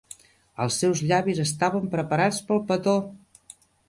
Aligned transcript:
Els 0.63 0.77
seus 0.83 1.03
llavis 1.11 1.41
estaven 1.43 1.85
preparats 1.91 2.39
pel 2.47 2.63
petó! 2.73 2.97